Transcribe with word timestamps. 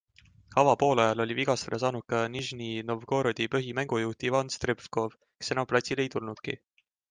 Avapoolajal 0.61 1.21
oli 1.25 1.35
vigastada 1.39 1.79
saanud 1.83 2.05
ka 2.13 2.21
NIžni 2.37 2.71
Novgorodi 2.93 3.49
põhimängujuht 3.57 4.29
Ivan 4.31 4.53
Strebkov, 4.57 5.17
kes 5.43 5.57
enam 5.57 5.73
platsile 5.75 6.07
ei 6.09 6.15
tulnudki. 6.17 6.61